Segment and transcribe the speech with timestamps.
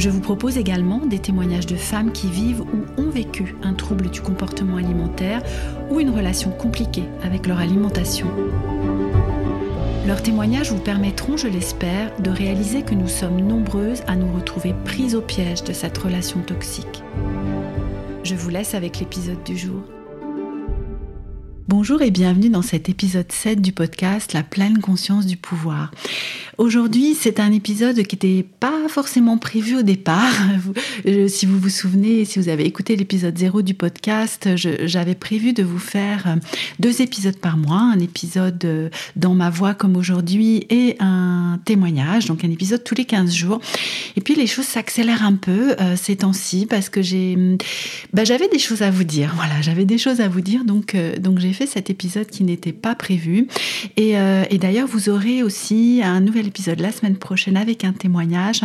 [0.00, 4.08] Je vous propose également des témoignages de femmes qui vivent ou ont vécu un trouble
[4.08, 5.42] du comportement alimentaire
[5.90, 8.26] ou une relation compliquée avec leur alimentation.
[10.06, 14.74] Leurs témoignages vous permettront, je l'espère, de réaliser que nous sommes nombreuses à nous retrouver
[14.86, 17.02] prises au piège de cette relation toxique.
[18.24, 19.82] Je vous laisse avec l'épisode du jour.
[21.68, 25.92] Bonjour et bienvenue dans cet épisode 7 du podcast La pleine conscience du pouvoir.
[26.60, 30.34] Aujourd'hui, c'est un épisode qui n'était pas forcément prévu au départ.
[31.26, 35.62] si vous vous souvenez, si vous avez écouté l'épisode 0 du podcast, j'avais prévu de
[35.62, 36.36] vous faire euh,
[36.78, 42.26] deux épisodes par mois, un épisode euh, dans ma voix comme aujourd'hui et un témoignage,
[42.26, 43.62] donc un épisode tous les 15 jours.
[44.16, 47.38] Et puis les choses s'accélèrent un peu euh, ces temps-ci parce que j'ai,
[48.12, 49.32] bah, j'avais des choses à vous dire.
[49.34, 52.74] Voilà, j'avais des choses à vous dire, donc, donc j'ai fait cet épisode qui n'était
[52.74, 53.46] pas prévu.
[53.96, 54.10] Et,
[54.50, 58.62] et d'ailleurs, vous aurez aussi un nouvel épisode la semaine prochaine avec un témoignage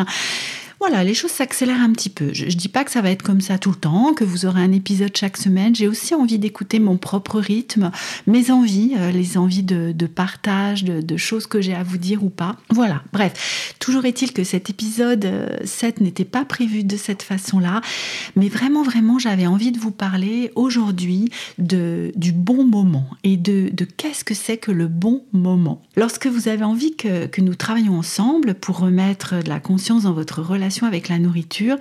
[0.87, 2.29] voilà, les choses s'accélèrent un petit peu.
[2.31, 4.45] Je ne dis pas que ça va être comme ça tout le temps, que vous
[4.45, 5.73] aurez un épisode chaque semaine.
[5.73, 7.89] J'ai aussi envie d'écouter mon propre rythme,
[8.27, 12.29] mes envies, euh, les envies de, partage, de, choses que j'ai à vous dire ou
[12.29, 12.57] pas.
[12.69, 13.73] Voilà, bref.
[13.79, 15.27] Toujours est-il que cet épisode
[15.63, 17.81] 7 euh, n'était pas prévu de cette façon-là,
[18.35, 23.85] mais vraiment, vraiment, j'avais envie de vous parler aujourd'hui du bon moment et de, de
[23.85, 25.81] qu'est-ce que c'est que le bon moment.
[25.95, 30.13] Lorsque vous avez envie que, que nous travaillions ensemble pour remettre de la conscience dans
[30.13, 31.77] votre relation, avec la nourriture,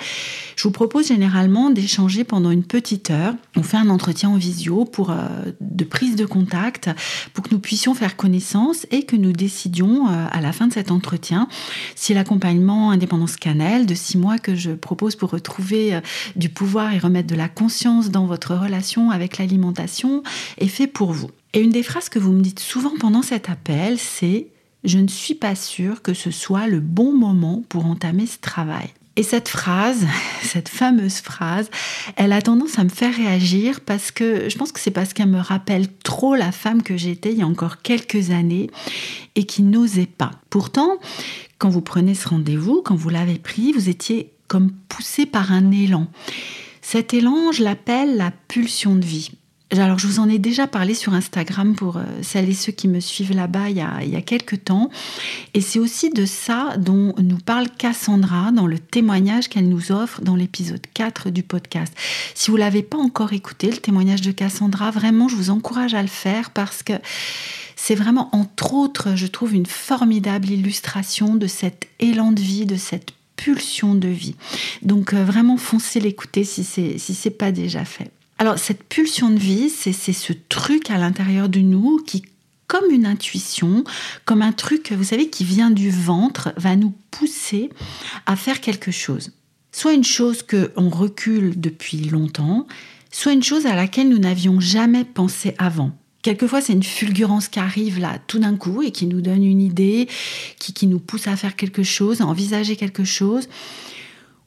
[0.56, 3.34] je vous propose généralement d'échanger pendant une petite heure.
[3.56, 5.26] On fait un entretien en visio pour euh,
[5.60, 6.90] de prise de contact
[7.32, 10.72] pour que nous puissions faire connaissance et que nous décidions euh, à la fin de
[10.72, 11.48] cet entretien
[11.96, 16.00] si l'accompagnement indépendance cannelle de six mois que je propose pour retrouver euh,
[16.36, 20.22] du pouvoir et remettre de la conscience dans votre relation avec l'alimentation
[20.58, 21.30] est fait pour vous.
[21.54, 24.48] Et une des phrases que vous me dites souvent pendant cet appel, c'est
[24.84, 28.90] je ne suis pas sûre que ce soit le bon moment pour entamer ce travail.
[29.16, 30.06] Et cette phrase,
[30.42, 31.70] cette fameuse phrase,
[32.16, 35.28] elle a tendance à me faire réagir parce que je pense que c'est parce qu'elle
[35.28, 38.70] me rappelle trop la femme que j'étais il y a encore quelques années
[39.36, 40.32] et qui n'osait pas.
[40.50, 40.98] Pourtant,
[41.58, 45.70] quand vous prenez ce rendez-vous, quand vous l'avez pris, vous étiez comme poussé par un
[45.70, 46.08] élan.
[46.82, 49.30] Cet élan, je l'appelle la pulsion de vie.
[49.80, 52.86] Alors, je vous en ai déjà parlé sur Instagram pour euh, celles et ceux qui
[52.86, 54.88] me suivent là-bas il, y a quelques temps.
[55.52, 60.20] Et c'est aussi de ça dont nous parle Cassandra dans le témoignage qu'elle nous offre
[60.20, 61.92] dans l'épisode 4 du podcast.
[62.34, 65.94] Si vous ne l'avez pas encore écouté, le témoignage de Cassandra, vraiment, je vous encourage
[65.94, 66.92] à le faire parce que
[67.74, 72.76] c'est vraiment, entre autres, je trouve une formidable illustration de cet élan de vie, de
[72.76, 74.36] cette pulsion de vie.
[74.82, 78.12] Donc, euh, vraiment, foncez l'écouter si ce n'est si pas déjà fait.
[78.44, 82.22] Alors cette pulsion de vie, c'est ce truc à l'intérieur de nous qui,
[82.66, 83.84] comme une intuition,
[84.26, 87.70] comme un truc, vous savez, qui vient du ventre, va nous pousser
[88.26, 89.32] à faire quelque chose.
[89.72, 92.66] Soit une chose qu'on recule depuis longtemps,
[93.10, 95.92] soit une chose à laquelle nous n'avions jamais pensé avant.
[96.20, 99.62] Quelquefois, c'est une fulgurance qui arrive là tout d'un coup et qui nous donne une
[99.62, 100.06] idée,
[100.58, 103.48] qui, qui nous pousse à faire quelque chose, à envisager quelque chose.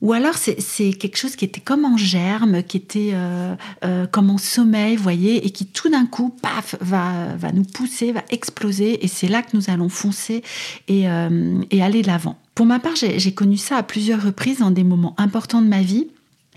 [0.02, 4.30] Ou alors c'est quelque chose qui était comme en germe, qui était euh, euh, comme
[4.30, 9.04] en sommeil, voyez, et qui tout d'un coup, paf, va, va nous pousser, va exploser,
[9.04, 10.44] et c'est là que nous allons foncer
[10.88, 12.38] et, euh, aller l'avant.
[12.54, 15.82] Pour ma part, j'ai connu ça à plusieurs reprises dans des moments importants de ma
[15.82, 16.08] vie.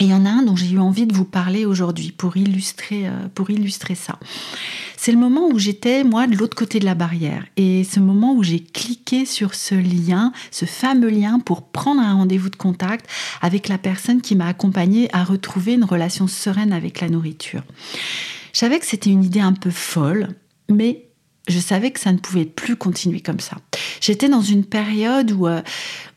[0.00, 2.38] Et il y en a un dont j'ai eu envie de vous parler aujourd'hui pour
[2.38, 4.18] illustrer, euh, pour illustrer ça.
[4.96, 7.44] C'est le moment où j'étais, moi, de l'autre côté de la barrière.
[7.58, 12.14] Et ce moment où j'ai cliqué sur ce lien, ce fameux lien pour prendre un
[12.14, 13.06] rendez-vous de contact
[13.42, 17.62] avec la personne qui m'a accompagnée à retrouver une relation sereine avec la nourriture.
[18.54, 20.28] Je savais que c'était une idée un peu folle,
[20.70, 21.09] mais
[21.50, 23.56] je savais que ça ne pouvait plus continuer comme ça.
[24.00, 25.62] J'étais dans une période où, euh,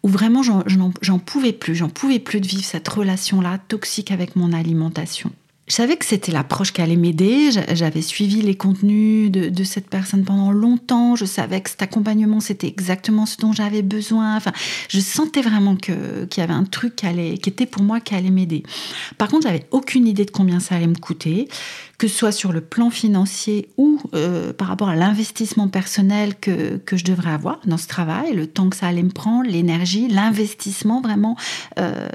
[0.03, 4.53] où vraiment j'en pouvais plus, j'en pouvais plus de vivre cette relation-là toxique avec mon
[4.53, 5.31] alimentation.
[5.65, 7.49] Je savais que c'était l'approche qui allait m'aider.
[7.71, 11.15] J'avais suivi les contenus de, cette personne pendant longtemps.
[11.15, 14.35] Je savais que cet accompagnement, c'était exactement ce dont j'avais besoin.
[14.35, 14.51] Enfin,
[14.89, 15.95] je sentais vraiment qu'il
[16.37, 18.63] y avait un truc qui, allait, qui était pour moi qui allait m'aider.
[19.17, 21.47] Par contre, j'avais aucune idée de combien ça allait me coûter
[21.97, 26.77] que ce soit sur le plan financier ou euh, par rapport à l'investissement personnel que,
[26.77, 30.07] que, je devrais avoir dans ce travail, le temps que ça allait me prendre, l'énergie,
[30.07, 31.37] l'investissement vraiment,
[31.79, 32.07] euh,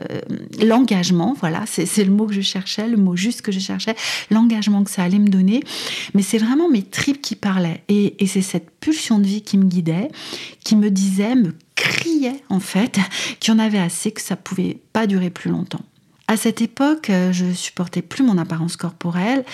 [0.63, 3.95] l'engagement, voilà, c'est le mot que je cherchais, le mot juste que je cherchais,
[4.31, 5.63] l'engagement que ça allait me donner.
[6.15, 9.59] Mais c'est vraiment mes tripes qui parlaient et, et c'est cette pulsion de vie qui
[9.59, 10.11] me guidait,
[10.65, 12.99] qui me disait, me criait en fait,
[13.41, 15.81] qu'il y en avait assez, que ça pouvait pas durer plus longtemps.
[16.31, 19.47] À cette époque, euh, je supportais plus mon apparence corporelle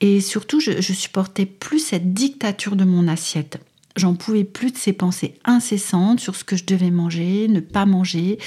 [0.00, 3.60] et surtout, je, supportais plus cette dictature de mon assiette.
[3.94, 7.86] J'en pouvais plus de ces pensées incessantes sur ce que je devais manger, ne pas
[7.86, 8.38] manger.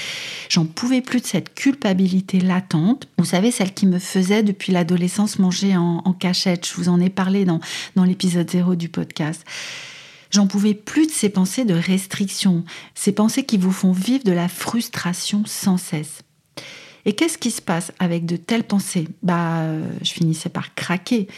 [0.50, 3.08] J'en pouvais plus de cette culpabilité latente.
[3.16, 6.68] Vous savez, celle qui me faisait depuis l'adolescence manger en, cachette.
[6.68, 7.60] Je vous en ai parlé dans,
[7.96, 9.42] dans l'épisode 0 du podcast.
[10.30, 12.62] J'en pouvais plus de ces pensées de restriction,
[12.94, 16.22] ces pensées qui vous font vivre de la frustration sans cesse.
[17.04, 19.08] Et qu'est-ce qui se passe avec de telles pensées?
[19.22, 21.28] Bah, euh, je finissais par craquer.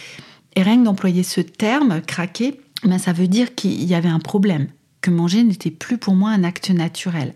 [0.55, 4.19] Et rien que d'employer ce terme, craquer, ben, ça veut dire qu'il y avait un
[4.19, 4.69] problème
[5.03, 7.35] que manger n'était plus pour moi un acte naturel.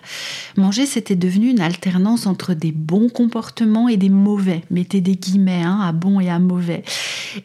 [0.57, 4.63] Manger, c'était devenu une alternance entre des bons comportements et des mauvais.
[4.71, 6.85] Mettez des guillemets hein, à bon et à mauvais.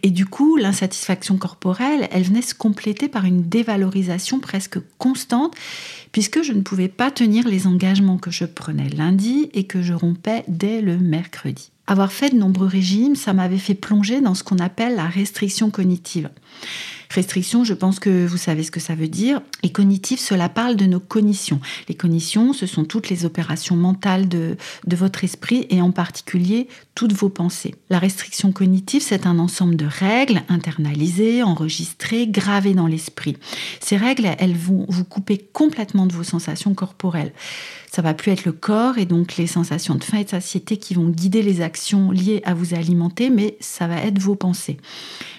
[0.04, 5.56] Et du coup, l'insatisfaction corporelle, elle venait se compléter par une dévalorisation presque constante,
[6.12, 9.94] puisque je ne pouvais pas tenir les engagements que je prenais lundi et que je
[9.94, 11.72] rompais dès le mercredi.
[11.88, 15.72] Avoir fait de nombreux régimes, ça m'avait fait plonger dans ce qu'on appelle la restriction
[15.72, 16.30] cognitive.
[17.14, 19.42] Restriction, je pense que vous savez ce que ça veut dire.
[19.64, 21.60] Et cognitif, cela parle de nos cognitions.
[21.90, 24.56] Les cognitions, ce sont toutes les opérations mentales de,
[24.88, 27.76] de votre esprit et en particulier toutes vos pensées.
[27.90, 33.36] La restriction cognitive, c'est un ensemble de règles internalisées, enregistrées, gravées dans l'esprit.
[33.82, 37.34] Ces règles, elles vont vous couper complètement de vos sensations corporelles.
[37.92, 40.78] Ça va plus être le corps et donc les sensations de faim et de satiété
[40.78, 44.78] qui vont guider les actions liées à vous alimenter, mais ça va être vos pensées.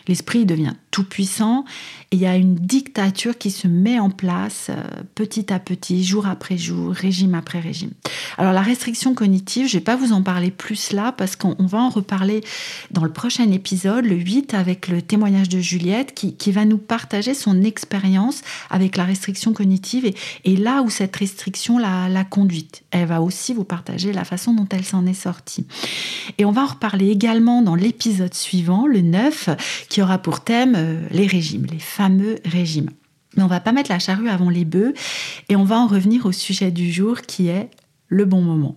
[0.07, 1.62] L'esprit devient tout puissant
[2.11, 4.83] et il y a une dictature qui se met en place euh,
[5.15, 7.91] petit à petit, jour après jour, régime après régime.
[8.39, 11.79] Alors la restriction cognitive, je vais pas vous en parler plus là parce qu'on va
[11.79, 12.43] en reparler
[12.91, 17.33] dans le prochain épisode, le 8, avec le témoignage de Juliette qui, va nous partager
[17.33, 20.13] son expérience avec la restriction cognitive
[20.45, 22.83] et, là où cette restriction l'a conduite.
[22.91, 25.67] Elle va aussi vous partager la façon dont elle s'en est sortie.
[26.37, 29.49] Et on va en reparler également dans l'épisode suivant, le 9,
[29.89, 31.27] qui aura pour thème euh, les
[31.59, 32.91] les fameux régimes.
[33.37, 34.93] Mais on va pas mettre la charrue avant les bœufs
[35.49, 37.71] et on va en revenir au sujet du jour qui est
[38.09, 38.77] le bon moment.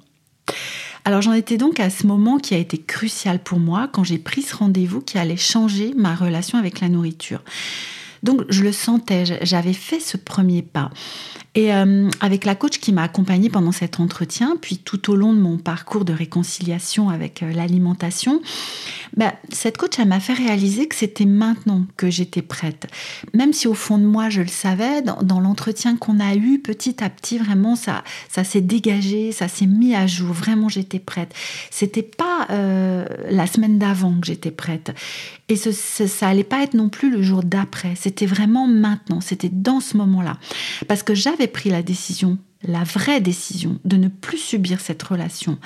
[1.03, 4.17] Alors j'en étais donc à ce moment qui a été crucial pour moi quand j'ai
[4.17, 7.43] pris ce rendez-vous qui allait changer ma relation avec la nourriture.
[8.25, 10.89] Donc je le sentais, j'avais fait ce premier pas.
[11.53, 15.31] Et euh, avec la coach qui m'a accompagnée pendant cet entretien, puis tout au long
[15.31, 18.41] de mon parcours de réconciliation avec euh, l'alimentation,
[19.15, 22.87] bah, cette coach m'a fait réaliser que c'était maintenant que j'étais prête.
[23.33, 27.01] Même si au fond de moi je le savais, dans, l'entretien qu'on a eu, petit
[27.01, 30.33] à petit, vraiment ça, ça s'est dégagé, ça s'est mis à jour.
[30.33, 31.33] Vraiment j'étais prête.
[31.71, 34.91] C'était pas euh, la semaine d'avant que j'étais prête.
[35.47, 37.93] Et ça allait pas être non plus le jour d'après.
[38.21, 39.19] Vraiment maintenant.
[39.19, 40.37] C'était dans ce moment-là.
[40.87, 45.59] Parce que j'avais pris la décision, la vraie décision, de ne plus subir cette relation.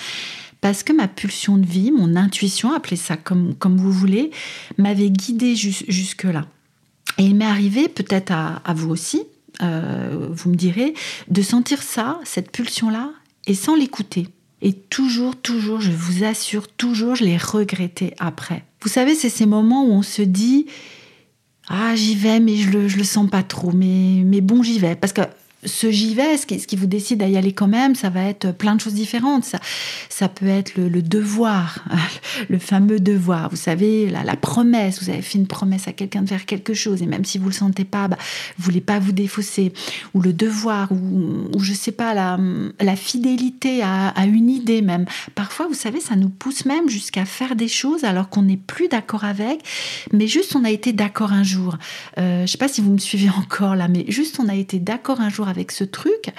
[0.61, 4.31] Parce que ma pulsion de vie, mon intuition, appelez ça comme, comme vous voulez,
[4.77, 6.45] m'avait guidée jusque-là.
[7.17, 9.23] Et il m'est arrivé, peut-être à, vous aussi,
[9.61, 10.93] euh, vous me direz,
[11.29, 13.11] de sentir ça, cette pulsion-là,
[13.47, 14.27] et sans l'écouter.
[14.61, 18.63] Et toujours, toujours, je vous assure, toujours, je l'ai regretté après.
[18.81, 20.67] Vous savez, c'est ces moments où on se dit,
[21.69, 24.79] ah, j'y vais, mais je le, je le sens pas trop, mais, mais bon, j'y
[24.79, 24.95] vais.
[24.95, 25.21] Parce que
[25.65, 28.51] ce j'y vais, ce qui, vous décide à y aller quand même, ça va être
[28.51, 29.43] plein de choses différentes.
[29.43, 29.59] Ça,
[30.07, 31.83] ça peut être le, devoir,
[32.49, 33.49] le fameux devoir.
[33.49, 35.03] Vous savez, la, promesse.
[35.03, 37.47] Vous avez fait une promesse à quelqu'un de faire quelque chose et même si vous
[37.47, 38.17] le sentez pas, bah,
[38.57, 39.73] vous voulez pas vous défausser.
[40.13, 45.05] Ou le devoir, ou, ou je sais pas, la, fidélité à, une idée même.
[45.35, 48.87] Parfois, vous savez, ça nous pousse même jusqu'à faire des choses alors qu'on n'est plus
[48.87, 49.61] d'accord avec,
[50.11, 51.77] mais juste on a été d'accord un jour.
[52.17, 54.79] Euh, je sais pas si vous me suivez encore là, mais juste on a été
[54.79, 56.31] d'accord un jour avec ce truc.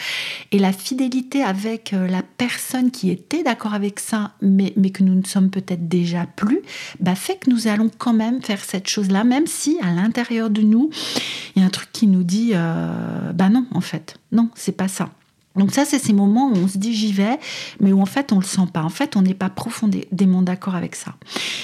[0.53, 5.03] Et la fidélité avec euh, la personne qui était d'accord avec ça, mais, mais que
[5.03, 6.61] nous ne sommes peut-être déjà plus,
[7.01, 10.63] bah, fait que nous allons quand même faire cette chose-là, même si à l'intérieur de
[10.63, 10.91] nous,
[11.55, 14.77] il y a un truc qui nous dit, euh, bah non, en fait, non, c'est
[14.77, 15.11] pas ça.
[15.57, 17.39] Donc ça, c'est ces moments où on se dit j'y vais,
[17.81, 18.83] mais où en fait on le sent pas.
[18.83, 21.17] En fait, on n'est pas profondément d'accord avec ça.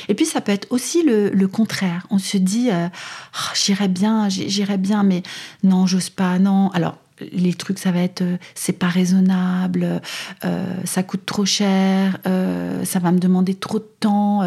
[0.08, 2.06] Et puis ça peut être aussi le, contraire.
[2.10, 5.22] On se dit euh, oh, j'irai bien, j'irai bien, mais
[5.62, 6.70] non, j'ose pas, non.
[6.70, 10.00] Alors les trucs, ça va être euh, c'est pas raisonnable,
[10.44, 14.42] euh, ça coûte trop cher, euh, ça va me demander trop de temps,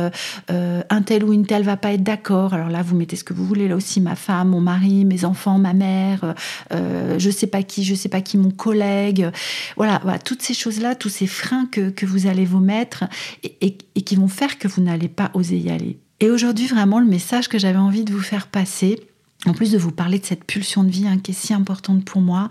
[0.49, 2.53] un tel ou une telle va pas être d'accord.
[2.53, 3.67] Alors là, vous mettez ce que vous voulez.
[3.67, 6.35] Là aussi, ma femme, mon mari, mes enfants, ma mère,
[6.71, 9.29] je sais pas qui, je sais pas qui, mon collègue.
[9.75, 13.05] Voilà, toutes ces choses-là, tous ces freins que, vous allez vous mettre
[13.43, 15.99] et qui vont faire que vous n'allez pas oser y aller.
[16.19, 18.99] Et aujourd'hui, vraiment, le message que j'avais envie de vous faire passer,
[19.45, 22.03] en plus de vous parler de cette pulsion de vie hein, qui est si importante
[22.03, 22.49] pour moi,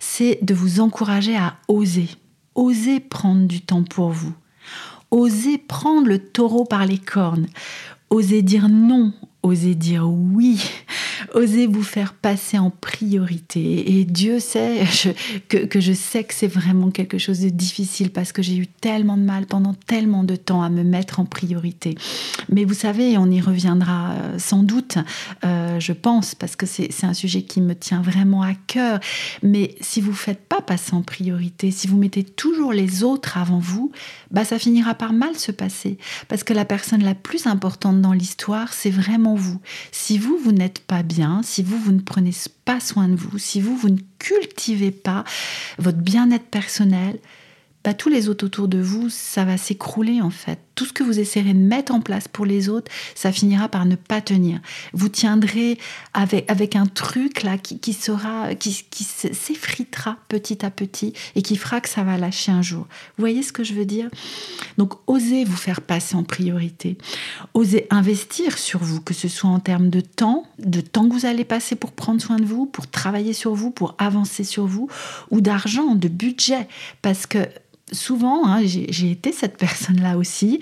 [0.00, 2.08] c'est de vous encourager à oser.
[2.54, 4.34] Oser prendre du temps pour vous.
[5.10, 7.46] Oser prendre le taureau par les cornes.
[8.10, 9.12] Oser dire non.
[9.42, 10.58] Oser dire oui
[11.34, 13.98] osez vous faire passer en priorité.
[13.98, 14.84] Et Dieu sait
[15.48, 19.16] que, je sais que c'est vraiment quelque chose de difficile parce que j'ai eu tellement
[19.16, 21.96] de mal pendant tellement de temps à me mettre en priorité.
[22.50, 24.98] Mais vous savez, on y reviendra euh, sans doute,
[25.44, 29.00] euh, je pense, parce que c'est un sujet qui me tient vraiment à cœur.
[29.42, 33.38] Mais si vous ne faites pas passer en priorité, si vous mettez toujours les autres
[33.38, 33.92] avant vous,
[34.30, 35.98] bah ça finira par mal se passer.
[36.28, 39.60] Parce que la personne la plus importante dans l'histoire, c'est vraiment vous.
[39.90, 42.32] Si vous, vous n'êtes pas bien, si vous, vous ne prenez
[42.64, 45.24] pas soin de vous, si vous, vous ne cultivez pas
[45.78, 47.18] votre bien-être personnel,
[47.84, 50.60] bah, tous les autres autour de vous, ça va s'écrouler en fait.
[50.82, 53.86] Tout ce que vous essayerez de mettre en place pour les autres, ça finira par
[53.86, 54.60] ne pas tenir.
[54.92, 55.78] Vous tiendrez
[56.12, 61.42] avec, avec un truc là qui, qui sera, qui, qui s'effritera petit à petit et
[61.42, 62.88] qui fera que ça va lâcher un jour.
[63.16, 64.08] Vous voyez ce que je veux dire?
[64.76, 66.98] Donc osez vous faire passer en priorité.
[67.54, 71.26] Osez investir sur vous, que ce soit en termes de temps, de temps que vous
[71.26, 74.88] allez passer pour prendre soin de vous, pour travailler sur vous, pour avancer sur vous,
[75.30, 76.66] ou d'argent, de budget.
[77.02, 77.38] Parce que
[77.92, 80.60] souvent, hein, j'ai été cette personne-là aussi,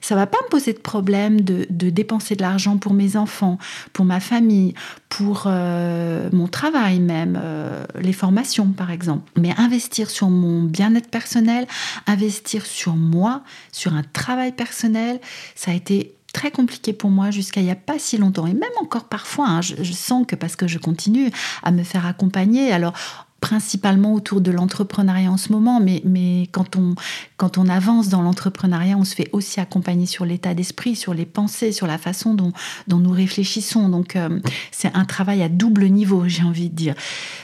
[0.00, 3.58] ça va pas me poser de problème de, dépenser de l'argent pour mes enfants,
[3.92, 4.74] pour ma famille,
[5.08, 9.30] pour euh, mon travail même, euh, les formations par exemple.
[9.36, 11.66] Mais investir sur mon bien-être personnel,
[12.06, 13.42] investir sur moi,
[13.72, 15.20] sur un travail personnel,
[15.54, 18.46] ça a été très compliqué pour moi jusqu'à il n'y a pas si longtemps.
[18.46, 21.30] Et même encore parfois, hein, je, je, sens que parce que je continue
[21.62, 22.92] à me faire accompagner, alors
[23.40, 26.94] principalement autour de l'entrepreneuriat en ce moment, mais, mais quand, on,
[27.36, 31.26] quand on avance dans l'entrepreneuriat, on se fait aussi accompagner sur l'état d'esprit, sur les
[31.26, 32.52] pensées, sur la façon dont,
[32.88, 33.88] dont nous réfléchissons.
[33.88, 34.40] Donc euh,
[34.72, 36.94] c'est un travail à double niveau, j'ai envie de dire.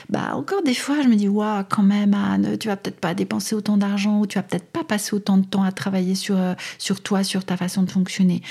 [0.09, 3.13] Bah, encore des fois, je me dis, waouh, quand même, Anne, tu vas peut-être pas
[3.13, 6.35] dépenser autant d'argent ou tu vas peut-être pas passer autant de temps à travailler sur,
[6.37, 8.41] euh, sur toi, sur ta façon de fonctionner.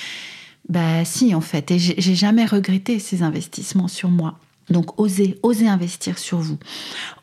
[0.69, 4.39] Bah si, en fait, et j'ai jamais regretté ces investissements sur moi.
[4.71, 6.59] Donc osez, osez investir sur vous.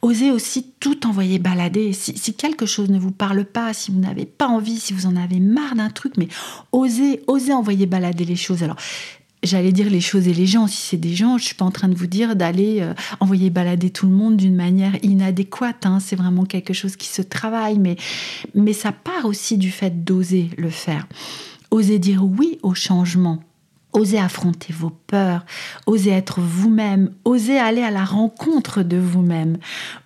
[0.01, 1.93] Osez aussi tout envoyer balader.
[1.93, 5.15] Si, quelque chose ne vous parle pas, si vous n'avez pas envie, si vous en
[5.15, 6.27] avez marre d'un truc, mais
[6.71, 8.63] osez, osez envoyer balader les choses.
[8.63, 8.77] Alors,
[9.43, 10.67] j'allais dire les choses et les gens.
[10.67, 13.49] Si c'est des gens, je suis pas en train de vous dire d'aller euh, envoyer
[13.49, 15.85] balader tout le monde d'une manière inadéquate.
[15.85, 15.99] Hein.
[15.99, 17.97] C'est vraiment quelque chose qui se travaille, mais,
[18.53, 21.07] mais ça part aussi du fait d'oser le faire.
[21.71, 23.41] Osez dire oui au changement
[23.93, 25.45] Osez affronter vos peurs,
[25.85, 29.57] osez être vous-même, osez aller à la rencontre de vous-même,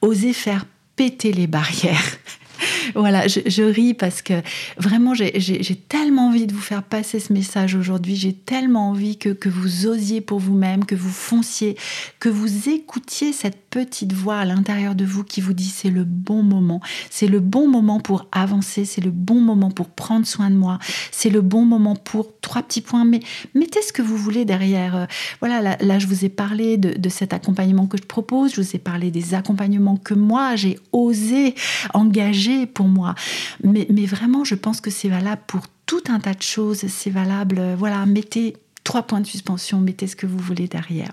[0.02, 0.66] osez faire
[0.96, 2.18] péter les barrières.
[2.96, 4.42] voilà, je, ris parce que
[4.78, 8.16] vraiment, j'ai tellement envie de vous faire passer ce message aujourd'hui.
[8.16, 11.78] J'ai tellement envie que, que vous osiez pour vous-même, que vous fonciez,
[12.20, 16.06] que vous écoutiez cette petite voix à l'intérieur de vous qui vous dit c'est le
[16.06, 16.80] bon moment,
[17.10, 20.80] c'est le bon moment pour avancer, c'est le bon moment pour prendre soin de moi,
[21.12, 23.20] c'est le bon moment pour trois petits points, mais
[23.54, 24.96] mettez ce que vous voulez derrière.
[24.96, 25.06] Euh,
[25.42, 28.80] voilà, là, je vous ai parlé de, cet accompagnement que je propose, je vous ai
[28.80, 31.54] parlé des accompagnements que moi j'ai osé
[31.94, 33.14] engager pour moi,
[33.62, 37.10] mais, mais vraiment je pense que c'est valable pour tout un tas de choses, c'est
[37.10, 38.56] valable, euh, voilà, mettez
[38.86, 41.12] trois points de suspension, mettez ce que vous voulez derrière.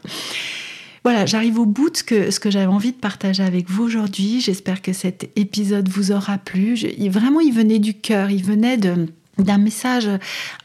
[1.05, 3.83] Voilà, j'arrive au bout de ce que, ce que j'avais envie de partager avec vous
[3.83, 4.41] aujourd'hui.
[4.41, 6.77] J'espère que cet épisode vous aura plu.
[7.09, 10.09] vraiment, il venait du cœur, il venait d'un message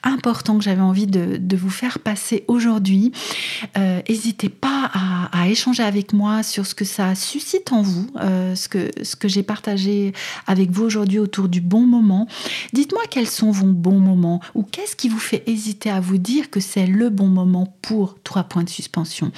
[0.03, 3.11] important que j'avais envie de, vous faire passer aujourd'hui.
[3.75, 5.16] N'hésitez euh, pas à,
[5.47, 9.27] échanger avec moi sur ce que ça suscite en vous, euh, ce que, ce que
[9.27, 10.13] j'ai partagé
[10.45, 12.27] avec vous aujourd'hui autour du bon moment.
[12.73, 16.49] Dites-moi quels sont vos bons moments ou qu'est-ce qui vous fait hésiter à vous dire
[16.49, 19.31] que c'est le bon moment pour trois points de suspension.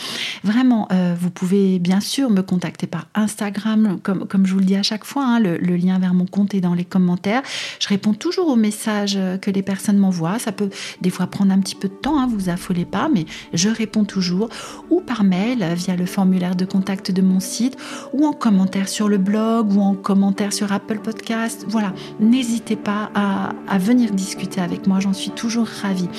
[0.44, 4.66] Vraiment, euh, vous pouvez bien sûr me contacter par Instagram, comme, comme je vous le
[4.66, 7.44] dis à chaque fois, hein, le, le lien vers mon compte est dans les commentaires.
[7.80, 10.40] Je réponds toujours aux messages euh, que les personnes m'envoient.
[10.40, 10.70] Ça peut
[11.02, 14.06] des fois prendre un petit peu de temps, hein, vous affolez pas, mais je réponds
[14.06, 14.50] toujours.
[14.90, 17.78] Ou par mail via le formulaire de contact de mon site,
[18.14, 21.66] ou en commentaire sur le blog, ou en commentaire sur Apple Podcast.
[21.68, 26.10] Voilà, n'hésitez pas à, venir discuter avec moi, j'en suis toujours ravie.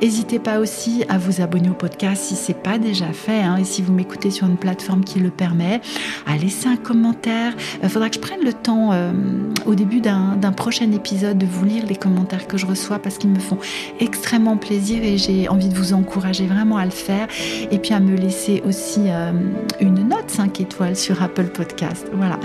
[0.00, 3.64] N'hésitez pas aussi à vous abonner au podcast si c'est pas déjà fait, hein, et
[3.64, 5.82] si vous m'écoutez sur une plateforme qui le permet,
[6.26, 7.52] à laisser un commentaire.
[7.82, 9.12] Il faudra que je prenne le temps euh,
[9.66, 13.30] au début d'un prochain épisode de vous lire les commentaires que je reçois parce qu'ils
[13.30, 13.58] me font
[14.00, 17.28] extrêmement plaisir et j'ai envie de vous encourager vraiment à le faire
[17.70, 18.62] et puis à me laisser
[19.10, 19.32] euh,
[19.80, 22.06] une note 5 étoiles sur Apple Podcast.
[22.12, 22.38] Voilà.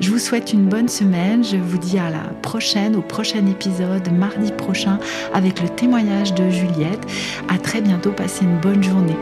[0.00, 1.44] Je vous souhaite une bonne semaine.
[1.44, 4.98] Je vous dis à la prochaine, au prochain épisode, mardi prochain,
[5.32, 7.04] avec le témoignage de Juliette.
[7.48, 8.12] À très bientôt.
[8.12, 9.16] Passez une bonne journée.